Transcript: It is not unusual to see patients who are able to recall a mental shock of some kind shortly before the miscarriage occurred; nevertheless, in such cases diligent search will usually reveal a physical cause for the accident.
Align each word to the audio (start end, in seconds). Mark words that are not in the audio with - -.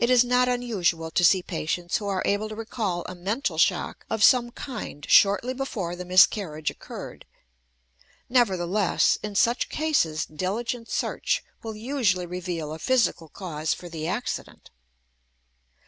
It 0.00 0.10
is 0.10 0.24
not 0.24 0.48
unusual 0.48 1.12
to 1.12 1.24
see 1.24 1.40
patients 1.40 1.98
who 1.98 2.08
are 2.08 2.20
able 2.26 2.48
to 2.48 2.56
recall 2.56 3.02
a 3.08 3.14
mental 3.14 3.58
shock 3.58 4.04
of 4.10 4.24
some 4.24 4.50
kind 4.50 5.06
shortly 5.08 5.54
before 5.54 5.94
the 5.94 6.04
miscarriage 6.04 6.68
occurred; 6.68 7.24
nevertheless, 8.28 9.18
in 9.22 9.36
such 9.36 9.68
cases 9.68 10.26
diligent 10.26 10.90
search 10.90 11.44
will 11.62 11.76
usually 11.76 12.26
reveal 12.26 12.72
a 12.72 12.80
physical 12.80 13.28
cause 13.28 13.72
for 13.72 13.88
the 13.88 14.08
accident. 14.08 14.68